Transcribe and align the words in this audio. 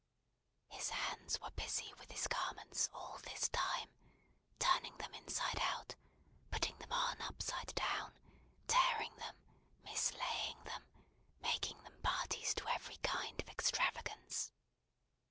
His 0.69 0.89
hands 0.89 1.39
were 1.39 1.51
busy 1.51 1.93
with 1.99 2.09
his 2.09 2.25
garments 2.25 2.89
all 2.91 3.19
this 3.19 3.49
time; 3.49 3.87
turning 4.57 4.97
them 4.97 5.13
inside 5.13 5.59
out, 5.59 5.93
putting 6.49 6.75
them 6.79 6.91
on 6.91 7.21
upside 7.21 7.75
down, 7.75 8.11
tearing 8.65 9.15
them, 9.17 9.35
mislaying 9.83 10.63
them, 10.63 10.83
making 11.41 11.83
them 11.83 12.01
parties 12.01 12.55
to 12.55 12.67
every 12.69 12.95
kind 13.03 13.39
of 13.39 13.47
extravagance. 13.49 14.51